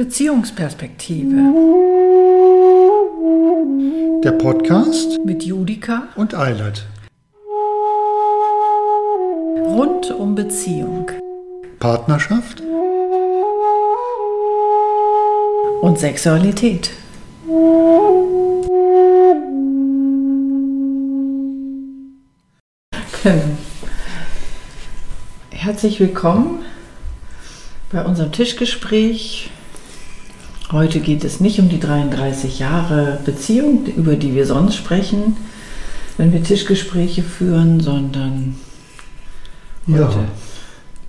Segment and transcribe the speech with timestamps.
[0.00, 1.36] Beziehungsperspektive.
[4.24, 6.86] Der Podcast mit Judika und Eilert.
[9.66, 11.10] Rund um Beziehung.
[11.80, 12.62] Partnerschaft
[15.82, 16.92] und Sexualität.
[25.50, 26.64] Herzlich willkommen
[27.92, 29.50] bei unserem Tischgespräch.
[30.72, 35.36] Heute geht es nicht um die 33 Jahre Beziehung, über die wir sonst sprechen,
[36.16, 38.54] wenn wir Tischgespräche führen, sondern
[39.88, 39.98] heute.
[39.98, 40.24] Ja,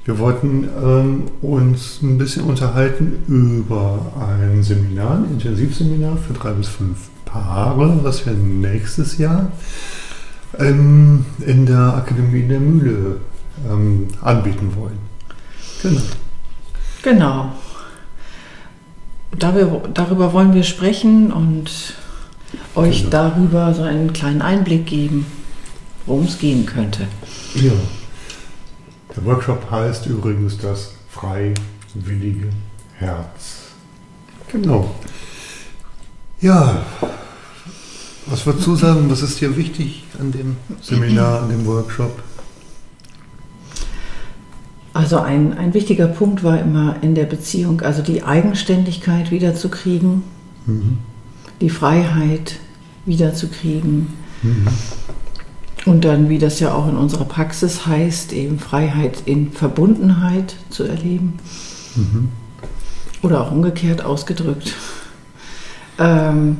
[0.05, 6.67] wir wollten ähm, uns ein bisschen unterhalten über ein Seminar, ein Intensivseminar für drei bis
[6.67, 9.51] fünf Paare, was wir nächstes Jahr
[10.57, 13.17] ähm, in der Akademie der Mühle
[13.69, 14.97] ähm, anbieten wollen.
[15.83, 16.01] Genau.
[17.03, 17.51] Genau.
[19.37, 21.95] Darüber wollen wir sprechen und
[22.75, 23.09] euch genau.
[23.11, 25.25] darüber so einen kleinen Einblick geben,
[26.05, 27.07] worum es gehen könnte.
[27.55, 27.71] Ja.
[29.15, 32.49] Der Workshop heißt übrigens das freiwillige
[32.97, 33.71] Herz.
[34.51, 34.95] Genau.
[36.39, 36.81] Ja,
[38.27, 42.21] was würdest du sagen, was ist dir wichtig an dem Seminar, an dem Workshop?
[44.93, 50.23] Also ein, ein wichtiger Punkt war immer in der Beziehung, also die Eigenständigkeit wiederzukriegen,
[50.65, 50.97] mhm.
[51.61, 52.57] die Freiheit
[53.05, 54.07] wiederzukriegen.
[54.41, 54.67] Mhm.
[55.85, 60.83] Und dann, wie das ja auch in unserer Praxis heißt, eben Freiheit in Verbundenheit zu
[60.83, 61.39] erleben.
[61.95, 62.29] Mhm.
[63.23, 64.75] Oder auch umgekehrt ausgedrückt.
[65.97, 66.57] Ähm,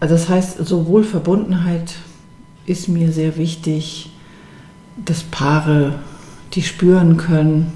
[0.00, 1.94] also das heißt, sowohl Verbundenheit
[2.66, 4.10] ist mir sehr wichtig,
[4.96, 5.98] dass Paare
[6.54, 7.72] die spüren können,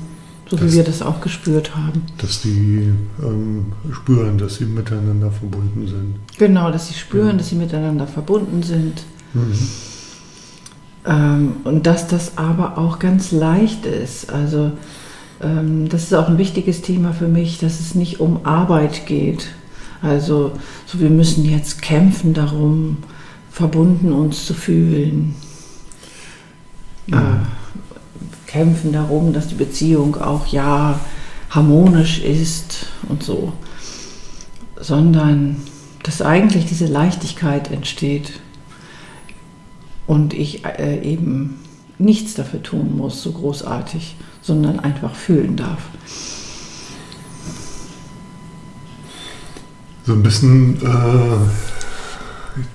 [0.49, 2.03] so dass, wie wir das auch gespürt haben.
[2.19, 6.15] Dass die ähm, spüren, dass sie miteinander verbunden sind.
[6.39, 7.35] Genau, dass sie spüren, ja.
[7.35, 9.03] dass sie miteinander verbunden sind.
[9.35, 9.69] Mhm.
[11.07, 14.33] Ähm, und dass das aber auch ganz leicht ist.
[14.33, 14.73] Also
[15.43, 19.49] ähm, das ist auch ein wichtiges Thema für mich, dass es nicht um Arbeit geht.
[20.01, 20.53] Also
[20.87, 22.99] so wir müssen jetzt kämpfen darum,
[23.51, 25.35] verbunden uns zu fühlen.
[27.07, 27.58] Mhm.
[28.49, 30.99] Kämpfen darum, dass die Beziehung auch ja
[31.51, 33.53] harmonisch ist und so,
[34.81, 35.57] sondern
[36.03, 38.41] dass eigentlich diese Leichtigkeit entsteht
[40.07, 41.61] und ich äh, eben
[41.99, 45.83] nichts dafür tun muss, so großartig, sondern einfach fühlen darf.
[50.07, 51.37] So ein bisschen äh,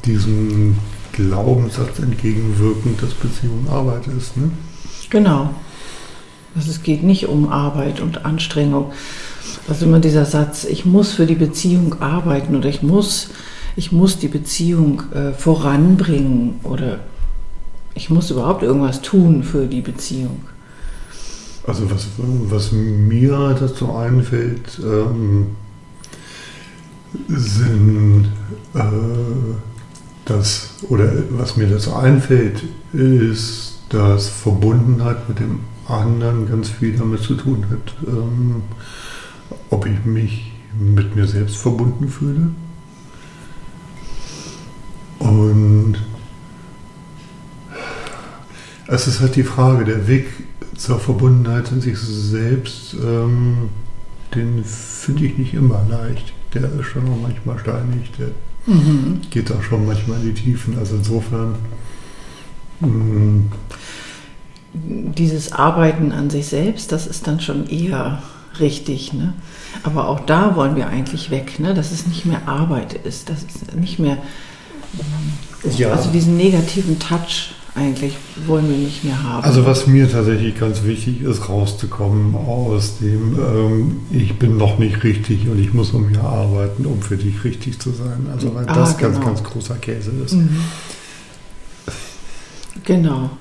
[0.05, 0.77] diesem
[1.13, 4.51] Glaubenssatz entgegenwirkend, dass Beziehung Arbeit ist, ne?
[5.13, 5.53] Genau.
[6.55, 8.91] Also es geht nicht um Arbeit und Anstrengung.
[9.69, 13.29] Also immer dieser Satz, ich muss für die Beziehung arbeiten oder ich muss,
[13.75, 16.99] ich muss die Beziehung äh, voranbringen oder
[17.93, 20.41] ich muss überhaupt irgendwas tun für die Beziehung.
[21.67, 25.49] Also was, was mir dazu einfällt, ähm,
[27.27, 28.29] sind
[28.73, 28.79] äh,
[30.25, 32.63] das, oder was mir dazu einfällt,
[32.93, 38.63] ist dass Verbundenheit mit dem anderen ganz viel damit zu tun hat, ähm,
[39.69, 42.49] ob ich mich mit mir selbst verbunden fühle.
[45.19, 45.95] Und
[48.87, 50.27] es ist halt die Frage, der Weg
[50.75, 53.69] zur Verbundenheit in sich selbst, ähm,
[54.33, 56.33] den finde ich nicht immer leicht.
[56.55, 58.29] Der ist schon auch manchmal steinig, der
[58.65, 59.21] mhm.
[59.29, 60.79] geht auch schon manchmal in die Tiefen.
[60.79, 61.55] Also insofern.
[62.79, 63.51] Mh, mm,
[64.73, 68.21] dieses Arbeiten an sich selbst, das ist dann schon eher
[68.59, 69.13] richtig.
[69.13, 69.33] Ne?
[69.83, 71.73] Aber auch da wollen wir eigentlich weg, ne?
[71.73, 74.17] dass es nicht mehr Arbeit ist, dass es nicht mehr,
[75.77, 75.91] ja.
[75.91, 79.43] also diesen negativen Touch eigentlich wollen wir nicht mehr haben.
[79.43, 85.03] Also was mir tatsächlich ganz wichtig ist, rauszukommen aus dem, ähm, ich bin noch nicht
[85.03, 88.27] richtig und ich muss um mich arbeiten, um für dich richtig zu sein.
[88.31, 89.13] Also weil ah, das genau.
[89.13, 90.33] ganz, ganz großer Käse ist.
[90.33, 90.57] Mhm.
[92.83, 93.31] Genau.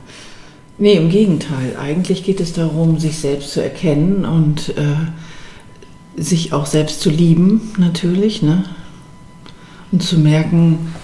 [0.79, 1.77] Nee, im Gegenteil.
[1.79, 7.73] Eigentlich geht es darum, sich selbst zu erkennen und äh, sich auch selbst zu lieben,
[7.79, 8.43] natürlich.
[8.43, 8.65] Ne?
[9.91, 10.95] Und zu merken,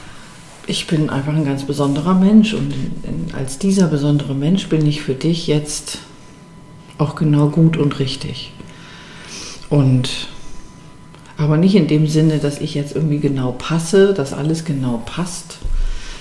[0.66, 4.86] ich bin einfach ein ganz besonderer Mensch und in, in, als dieser besondere Mensch bin
[4.86, 5.98] ich für dich jetzt
[6.98, 8.52] auch genau gut und richtig.
[9.70, 10.28] Und
[11.36, 15.58] aber nicht in dem Sinne, dass ich jetzt irgendwie genau passe, dass alles genau passt,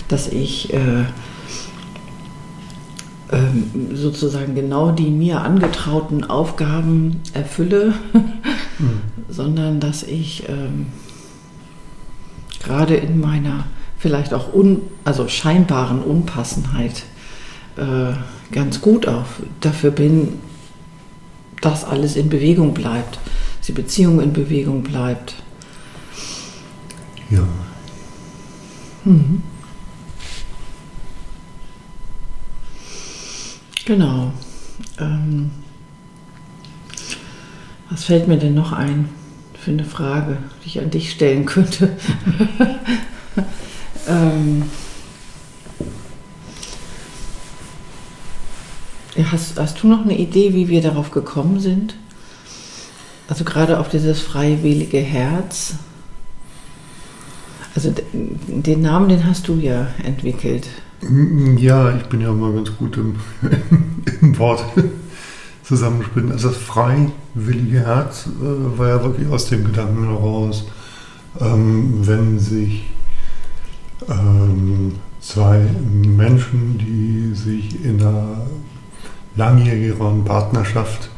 [0.07, 1.05] dass ich äh,
[3.93, 7.93] sozusagen genau die mir angetrauten Aufgaben erfülle,
[8.79, 9.01] mhm.
[9.29, 10.87] sondern dass ich ähm,
[12.63, 13.65] gerade in meiner
[13.97, 17.03] vielleicht auch un, also scheinbaren Unpassenheit
[17.75, 18.13] äh,
[18.51, 19.25] ganz gut auch
[19.59, 20.33] dafür bin,
[21.61, 23.19] dass alles in Bewegung bleibt,
[23.67, 25.35] die Beziehung in Bewegung bleibt.
[27.29, 27.45] Ja.
[29.03, 29.41] Mhm.
[33.87, 34.33] Genau.
[34.99, 35.49] Ähm,
[37.89, 39.07] was fällt mir denn noch ein
[39.57, 41.95] für eine Frage, die ich an dich stellen könnte?
[44.09, 44.63] ähm,
[49.31, 51.95] hast, hast du noch eine Idee, wie wir darauf gekommen sind?
[53.29, 55.75] Also gerade auf dieses freiwillige Herz.
[57.73, 60.67] Also den Namen, den hast du ja entwickelt.
[61.57, 63.15] Ja, ich bin ja mal ganz gut im,
[64.21, 64.63] im Wort
[65.63, 66.31] zusammenspinnen.
[66.31, 70.65] Also das freiwillige Herz äh, war ja wirklich aus dem Gedanken heraus,
[71.39, 72.85] ähm, wenn sich
[74.09, 78.41] ähm, zwei Menschen, die sich in einer
[79.35, 81.09] langjährigeren Partnerschaft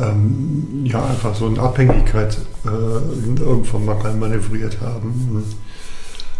[0.00, 5.44] ähm, ja einfach so eine Abhängigkeit äh, irgendwann mal manövriert haben.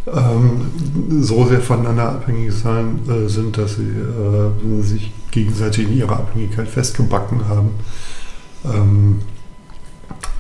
[0.07, 6.19] Ähm, so sehr voneinander abhängig sein, äh, sind, dass sie äh, sich gegenseitig in ihrer
[6.19, 7.71] Abhängigkeit festgebacken haben,
[8.67, 9.21] ähm,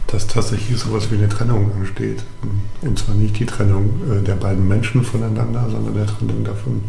[0.07, 2.25] dass tatsächlich sowas wie eine Trennung ansteht.
[2.83, 6.83] Und zwar nicht die Trennung äh, der beiden Menschen voneinander, sondern der Trennung davon,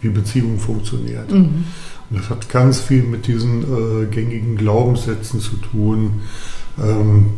[0.00, 1.30] wie Beziehung funktioniert.
[1.30, 1.64] Mhm.
[2.08, 6.22] Und das hat ganz viel mit diesen äh, gängigen Glaubenssätzen zu tun.
[6.82, 7.34] Ähm,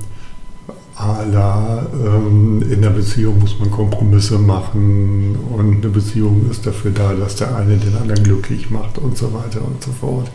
[0.99, 7.13] la, ähm, in der Beziehung muss man Kompromisse machen und eine Beziehung ist dafür da,
[7.13, 10.31] dass der eine den anderen glücklich macht und so weiter und so fort.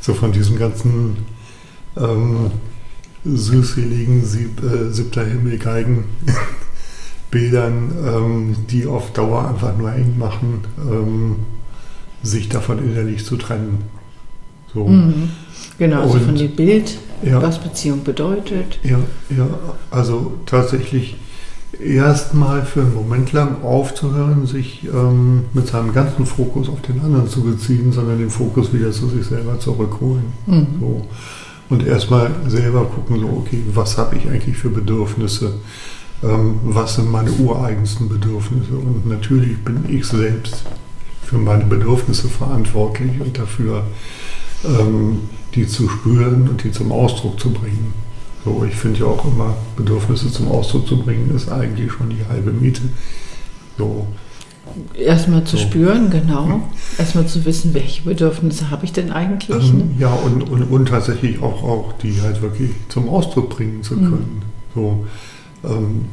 [0.00, 1.18] So von diesem ganzen
[1.96, 2.50] ähm,
[3.24, 6.04] süßseligen Sieb, äh, siebter Himmelgeigen
[7.30, 11.36] Bildern, ähm, die auf Dauer einfach nur eng machen, ähm,
[12.22, 13.78] sich davon innerlich zu trennen.
[14.72, 14.86] So.
[14.86, 15.30] Mhm.
[15.78, 18.78] Genau, also und, von dem Bild, ja, was Beziehung bedeutet.
[18.82, 18.98] Ja,
[19.30, 19.48] ja,
[19.90, 21.16] also tatsächlich
[21.80, 27.28] erstmal für einen Moment lang aufzuhören, sich ähm, mit seinem ganzen Fokus auf den anderen
[27.28, 30.24] zu beziehen, sondern den Fokus wieder zu sich selber zurückholen.
[30.46, 30.66] Mhm.
[30.80, 31.06] So.
[31.70, 35.54] Und erstmal selber gucken, so, okay, was habe ich eigentlich für Bedürfnisse?
[36.22, 38.74] Ähm, was sind meine ureigensten Bedürfnisse?
[38.74, 40.64] Und natürlich bin ich selbst
[41.24, 43.84] für meine Bedürfnisse verantwortlich und dafür,
[44.64, 45.20] ähm,
[45.54, 47.94] die zu spüren und die zum Ausdruck zu bringen.
[48.44, 52.24] So, ich finde ja auch immer, Bedürfnisse zum Ausdruck zu bringen, ist eigentlich schon die
[52.28, 52.82] halbe Miete.
[53.78, 54.06] So.
[54.94, 55.62] Erstmal zu so.
[55.62, 56.62] spüren, genau.
[56.98, 59.70] Erstmal zu wissen, welche Bedürfnisse habe ich denn eigentlich.
[59.70, 59.84] Ähm, ne?
[59.98, 64.00] Ja, und, und, und tatsächlich auch, auch die halt wirklich zum Ausdruck bringen zu mhm.
[64.00, 64.42] können.
[64.74, 64.80] Mhm.
[64.80, 65.06] So.
[65.64, 66.06] Ähm,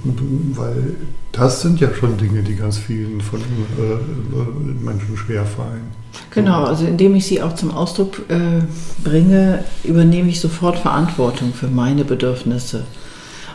[0.55, 0.95] weil
[1.31, 5.99] das sind ja schon Dinge, die ganz vielen von äh, äh, Menschen schwerfallen.
[6.31, 8.63] Genau, also indem ich sie auch zum Ausdruck äh,
[9.03, 12.85] bringe, übernehme ich sofort Verantwortung für meine Bedürfnisse.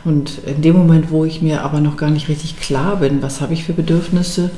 [0.05, 3.41] Und in dem Moment, wo ich mir aber noch gar nicht richtig klar bin, was
[3.41, 4.51] habe ich für Bedürfnisse,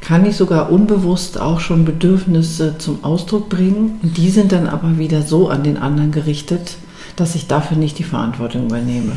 [0.00, 4.00] kann ich sogar unbewusst auch schon Bedürfnisse zum Ausdruck bringen.
[4.02, 6.76] Und die sind dann aber wieder so an den anderen gerichtet,
[7.16, 9.12] dass ich dafür nicht die Verantwortung übernehme.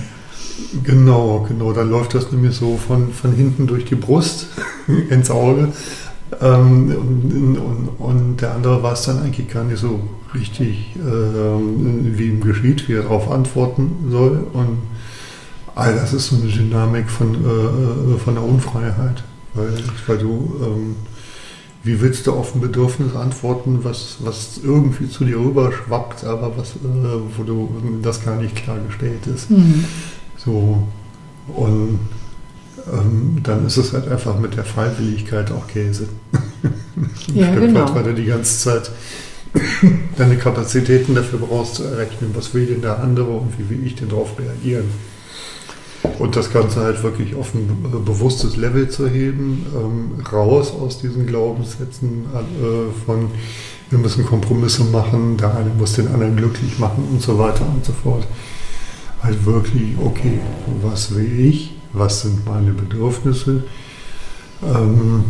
[0.83, 1.73] Genau, genau.
[1.73, 4.47] Dann läuft das nämlich so von, von hinten durch die Brust
[5.09, 5.69] ins Auge.
[6.41, 10.01] Ähm, und, und, und, der andere weiß dann eigentlich gar nicht so
[10.33, 14.45] richtig, ähm, wie ihm geschieht, wie er darauf antworten soll.
[14.53, 14.79] Und
[15.75, 19.23] all das ist so eine Dynamik von, äh, von der Unfreiheit.
[19.53, 19.73] Weil,
[20.05, 20.95] weil du, ähm,
[21.83, 26.57] wie willst du auf ein Bedürfnis antworten, was, was irgendwie zu dir rüber schwappt, aber
[26.57, 27.69] was, äh, wo du
[28.01, 29.49] das gar nicht klargestellt ist.
[29.49, 29.85] Mhm.
[30.47, 30.77] So,
[31.53, 31.99] und
[32.89, 36.07] ähm, dann ist es halt einfach mit der Freiwilligkeit auch Käse.
[37.35, 37.81] ja, genau.
[37.81, 38.91] Halt, weil du die ganze Zeit
[40.17, 43.95] deine Kapazitäten dafür brauchst zu errechnen, was will denn der andere und wie will ich
[43.95, 44.85] denn darauf reagieren.
[46.17, 47.67] Und das Ganze halt wirklich auf ein
[48.05, 53.31] bewusstes Level zu heben, ähm, raus aus diesen Glaubenssätzen äh, von
[53.89, 57.83] wir müssen Kompromisse machen, der eine muss den anderen glücklich machen und so weiter und
[57.83, 58.25] so fort
[59.23, 60.39] halt wirklich, okay,
[60.81, 63.63] was will ich, was sind meine Bedürfnisse,
[64.63, 65.23] ähm,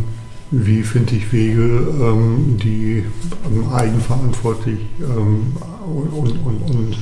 [0.51, 3.03] wie finde ich Wege, ähm, die
[3.45, 5.53] ähm, eigenverantwortlich ähm,
[5.85, 6.97] und, und, und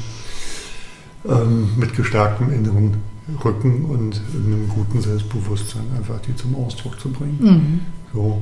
[1.28, 2.98] ähm, mit gestärktem inneren
[3.44, 7.40] Rücken und einem guten Selbstbewusstsein einfach die zum Ausdruck zu bringen.
[7.42, 7.80] Mhm.
[8.14, 8.42] So.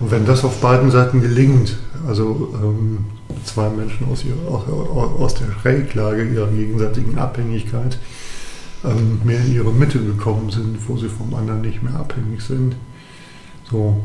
[0.00, 1.76] Und wenn das auf beiden Seiten gelingt,
[2.08, 3.04] also ähm,
[3.44, 7.98] zwei Menschen aus, ihrer, aus, der Schräglage ihrer gegenseitigen Abhängigkeit
[8.84, 12.76] ähm, mehr in ihre Mitte gekommen sind, wo sie vom anderen nicht mehr abhängig sind.
[13.70, 14.02] So.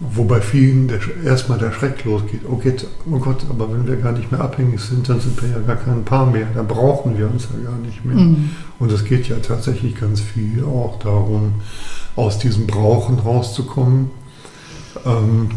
[0.00, 2.40] Wobei vielen der, erstmal der Schreck losgeht.
[2.48, 5.50] Oh, geht, oh Gott, aber wenn wir gar nicht mehr abhängig sind, dann sind wir
[5.50, 6.48] ja gar kein Paar mehr.
[6.54, 8.16] Da brauchen wir uns ja gar nicht mehr.
[8.16, 8.50] Mhm.
[8.78, 11.54] Und es geht ja tatsächlich ganz viel auch darum,
[12.16, 14.10] aus diesem Brauchen rauszukommen,
[15.04, 15.50] ähm,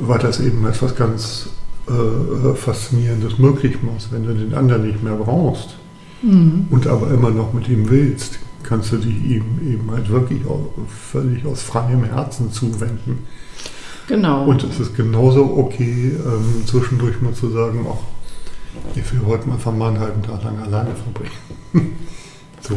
[0.00, 1.48] weil das eben etwas ganz
[1.88, 5.76] äh, Faszinierendes möglich macht, wenn du den anderen nicht mehr brauchst
[6.22, 6.66] mhm.
[6.70, 10.70] und aber immer noch mit ihm willst, kannst du dich ihm eben halt wirklich auch
[10.88, 13.26] völlig aus freiem Herzen zuwenden.
[14.08, 14.44] Genau.
[14.44, 17.98] Und es ist genauso okay, ähm, zwischendurch mal zu sagen, ach,
[18.94, 21.96] ich will heute mal von meinen halben Tag lang alleine verbringen.
[22.60, 22.74] so,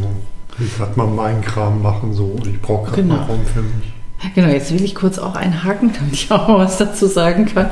[0.59, 3.15] ich gerade mal meinen Kram machen so und ich brauche gerade genau.
[3.15, 3.93] mal Raum für mich.
[4.35, 7.69] Genau, jetzt will ich kurz auch einhaken, damit ich auch was dazu sagen kann.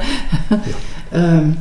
[0.49, 0.61] Ja.
[1.13, 1.57] ähm,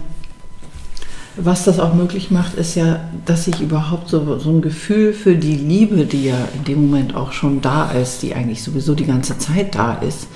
[1.41, 5.37] was das auch möglich macht, ist ja, dass ich überhaupt so, so ein Gefühl für
[5.37, 9.07] die Liebe, die ja in dem Moment auch schon da ist, die eigentlich sowieso die
[9.07, 10.27] ganze Zeit da ist,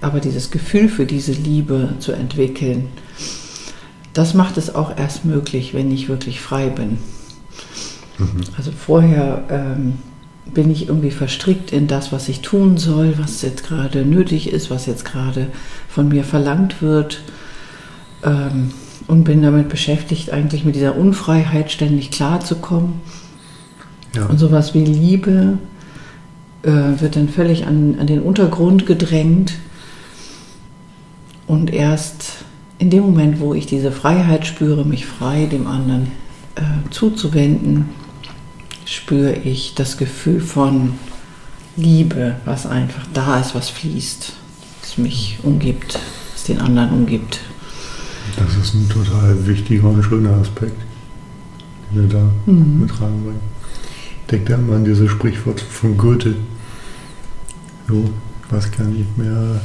[0.00, 2.88] aber dieses Gefühl für diese Liebe zu entwickeln,
[4.12, 6.98] das macht es auch erst möglich, wenn ich wirklich frei bin.
[8.18, 8.40] Mhm.
[8.56, 9.98] Also vorher ähm,
[10.46, 14.70] bin ich irgendwie verstrickt in das, was ich tun soll, was jetzt gerade nötig ist,
[14.70, 15.48] was jetzt gerade
[15.88, 17.22] von mir verlangt wird.
[18.22, 18.70] Ähm,
[19.06, 22.94] und bin damit beschäftigt, eigentlich mit dieser Unfreiheit ständig klarzukommen.
[24.14, 24.26] Ja.
[24.26, 25.58] Und sowas wie Liebe
[26.62, 29.54] äh, wird dann völlig an, an den Untergrund gedrängt.
[31.46, 32.44] Und erst
[32.78, 36.12] in dem Moment, wo ich diese Freiheit spüre, mich frei dem anderen
[36.54, 37.90] äh, zuzuwenden,
[38.84, 40.94] spüre ich das Gefühl von
[41.76, 44.32] Liebe, was einfach da ist, was fließt,
[44.82, 45.98] was mich umgibt,
[46.32, 47.40] was den anderen umgibt.
[48.36, 50.80] Das ist ein total wichtiger und schöner Aspekt,
[51.90, 52.80] den wir da mhm.
[52.80, 53.54] mit reinbringen.
[54.22, 56.36] Ich denke da immer an dieses Sprichwort von Goethe.
[57.88, 58.04] So,
[58.46, 59.60] ich weiß gar nicht mehr,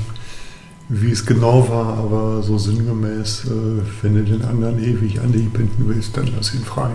[0.90, 5.48] wie es genau war, aber so sinngemäß, äh, wenn du den anderen ewig an dich
[5.50, 6.90] binden willst, dann lass ihn frei.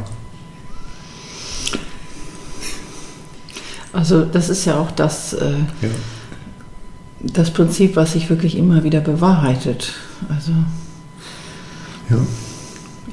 [3.94, 5.88] Also das ist ja auch das, äh, ja.
[7.22, 9.92] das Prinzip, was sich wirklich immer wieder bewahrheitet.
[10.28, 10.50] Also
[12.10, 12.16] ja.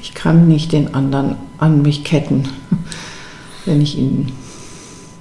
[0.01, 2.45] ich kann nicht den anderen an mich ketten,
[3.65, 4.31] wenn ich ihn,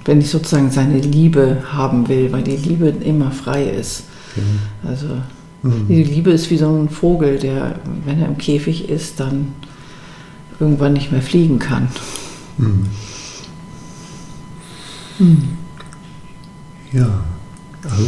[0.05, 4.05] wenn ich sozusagen seine Liebe haben will, weil die Liebe immer frei ist.
[4.35, 4.89] Ja.
[4.89, 5.05] Also
[5.61, 5.87] mhm.
[5.87, 7.75] die Liebe ist wie so ein Vogel, der,
[8.05, 9.53] wenn er im Käfig ist, dann
[10.59, 11.87] irgendwann nicht mehr fliegen kann.
[12.57, 12.87] Mhm.
[15.21, 15.49] Mhm.
[16.91, 17.23] Ja,
[17.83, 18.03] also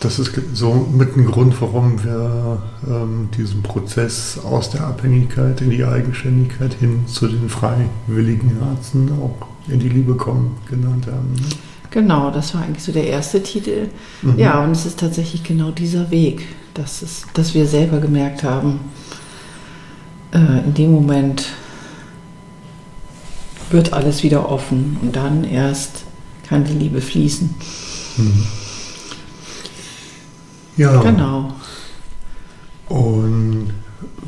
[0.00, 5.70] das ist so mit ein Grund, warum wir ähm, diesen Prozess aus der Abhängigkeit in
[5.70, 11.32] die Eigenständigkeit hin zu den freiwilligen Herzen auch in die Liebe kommen genannt haben.
[11.34, 11.56] Ne?
[11.90, 13.88] Genau, das war eigentlich so der erste Titel.
[14.22, 14.38] Mhm.
[14.38, 18.80] Ja, und es ist tatsächlich genau dieser Weg, dass, es, dass wir selber gemerkt haben,
[20.32, 21.46] äh, in dem Moment
[23.70, 26.04] wird alles wieder offen und dann erst
[26.48, 27.54] kann die Liebe fließen.
[28.16, 28.46] Mhm.
[30.76, 31.00] Ja.
[31.02, 31.52] Genau.
[32.88, 33.70] Und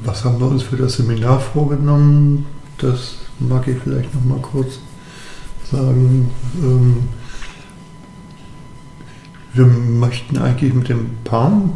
[0.04, 2.47] was haben wir uns für das Seminar vorgenommen?
[2.78, 4.80] Das mag ich vielleicht noch mal kurz
[5.70, 6.30] sagen.
[6.62, 6.97] Ähm,
[9.52, 11.73] wir möchten eigentlich mit den Paaren,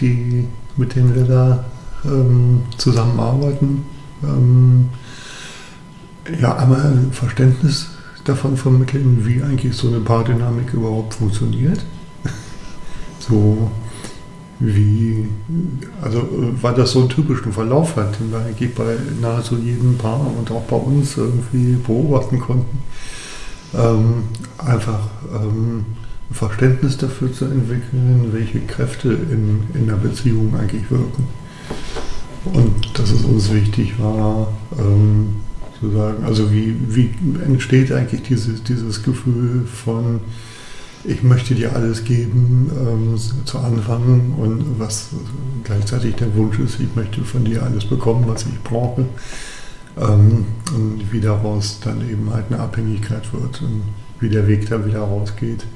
[0.00, 0.46] die,
[0.76, 1.64] mit denen wir da
[2.04, 3.84] ähm, zusammenarbeiten,
[4.22, 4.88] ähm,
[6.40, 7.88] ja, einmal ein Verständnis
[8.24, 11.84] davon vermitteln, wie eigentlich so eine Paardynamik überhaupt funktioniert.
[13.18, 13.70] so
[14.60, 15.28] wie,
[16.00, 16.26] also
[16.62, 20.50] weil das so einen typischen Verlauf hat, den wir eigentlich bei nahezu jedem Paar und
[20.50, 22.78] auch bei uns irgendwie beobachten konnten.
[23.74, 24.24] Ähm,
[24.58, 25.84] einfach ähm,
[26.30, 31.26] ein Verständnis dafür zu entwickeln, welche Kräfte in, in der Beziehung eigentlich wirken.
[32.44, 35.36] Und dass es uns wichtig war, ähm,
[35.84, 37.10] zu sagen, also wie, wie
[37.44, 40.20] entsteht eigentlich dieses, dieses Gefühl von,
[41.04, 45.10] ich möchte dir alles geben ähm, zu Anfang und was
[45.62, 49.04] gleichzeitig der Wunsch ist, ich möchte von dir alles bekommen, was ich brauche.
[49.96, 53.82] Ähm, und wie daraus dann eben halt eine Abhängigkeit wird und
[54.20, 55.66] wie der Weg da wieder rausgeht.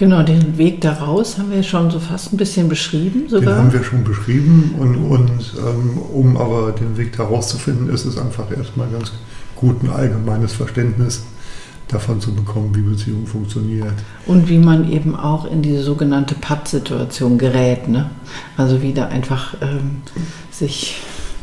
[0.00, 3.56] Genau, den Weg daraus haben wir schon so fast ein bisschen beschrieben sogar.
[3.56, 7.90] Den haben wir schon beschrieben und, und ähm, um aber den Weg daraus zu finden,
[7.90, 9.12] ist es einfach erstmal ganz
[9.56, 11.24] gut ein allgemeines Verständnis
[11.88, 13.92] davon zu bekommen, wie Beziehung funktioniert.
[14.24, 17.86] Und wie man eben auch in diese sogenannte Patt-Situation gerät.
[17.86, 18.08] Ne?
[18.56, 20.00] Also wieder einfach ähm,
[20.50, 20.96] sich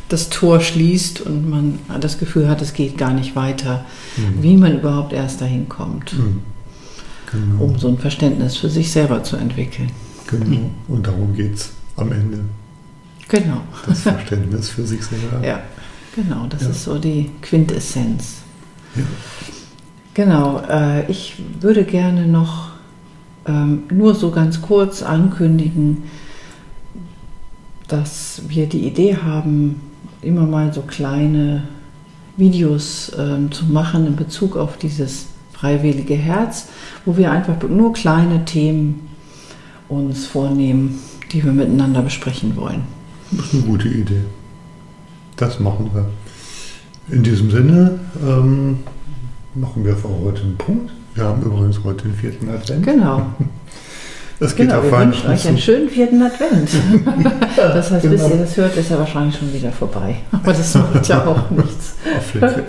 [0.09, 3.85] das Tor schließt und man das Gefühl hat, es geht gar nicht weiter,
[4.15, 4.41] mhm.
[4.41, 6.41] wie man überhaupt erst dahin kommt, mhm.
[7.31, 7.63] Genau.
[7.63, 9.91] um so ein Verständnis für sich selber zu entwickeln.
[10.27, 12.39] Genau, und darum geht es am Ende.
[13.29, 13.61] Genau.
[13.85, 15.45] Das Verständnis für sich selber.
[15.45, 15.61] Ja,
[16.15, 16.69] genau, das ja.
[16.69, 18.37] ist so die Quintessenz.
[18.95, 19.03] Ja.
[20.13, 22.71] Genau, äh, ich würde gerne noch
[23.45, 26.03] ähm, nur so ganz kurz ankündigen,
[27.87, 29.81] dass wir die Idee haben,
[30.21, 31.63] immer mal so kleine
[32.35, 35.27] Videos ähm, zu machen in Bezug auf dieses
[35.59, 36.67] freiwillige Herz,
[37.05, 39.09] wo wir einfach nur kleine Themen
[39.89, 40.99] uns vornehmen,
[41.31, 42.83] die wir miteinander besprechen wollen.
[43.31, 44.21] Das ist eine gute Idee.
[45.35, 46.05] Das machen wir.
[47.09, 48.79] In diesem Sinne, ähm,
[49.55, 50.91] machen wir für heute einen Punkt.
[51.15, 52.85] Wir haben übrigens heute den vierten Advent.
[52.85, 53.25] Genau.
[54.39, 56.69] Das geht genau, auf wir wünschen euch einen schönen vierten Advent.
[57.57, 58.23] ja, das heißt, genau.
[58.23, 60.17] bis ihr das hört, ist er wahrscheinlich schon wieder vorbei.
[60.31, 61.95] Aber das macht ja auch nichts.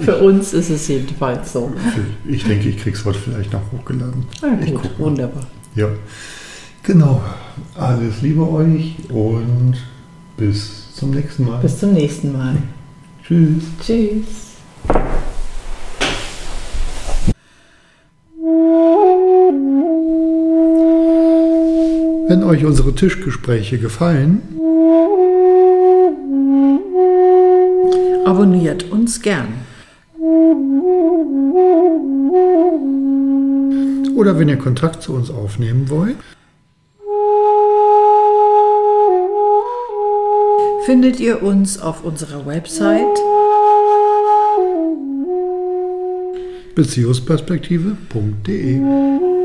[0.01, 1.71] Für uns ist es jedenfalls so.
[2.27, 4.25] Ich denke, ich kriege es heute vielleicht noch hochgeladen.
[4.41, 5.47] Ja, gut, wunderbar.
[5.75, 5.89] Ja,
[6.83, 7.21] genau.
[7.77, 9.75] Alles Liebe euch und
[10.39, 11.61] bis zum nächsten Mal.
[11.61, 12.57] Bis zum nächsten Mal.
[13.23, 13.65] Tschüss.
[13.85, 14.48] Tschüss.
[22.29, 24.43] Wenn euch unsere Tischgespräche gefallen,
[28.27, 29.49] abonniert uns gern.
[34.15, 36.19] Oder wenn ihr Kontakt zu uns aufnehmen wollt,
[40.85, 43.07] findet ihr uns auf unserer Website
[46.75, 49.38] beziehungsperspektive.de.